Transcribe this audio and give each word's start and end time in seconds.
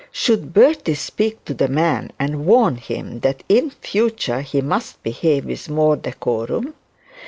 Should 0.11 0.51
Bertie 0.51 0.95
speak 0.95 1.45
to 1.45 1.53
the 1.53 1.67
man, 1.67 2.09
and 2.17 2.43
warn 2.47 2.77
him 2.77 3.19
that 3.19 3.43
in 3.47 3.69
future 3.69 4.41
he 4.41 4.59
must 4.59 5.03
behave 5.03 5.45
with 5.45 5.69
more 5.69 5.95
decorum? 5.95 6.73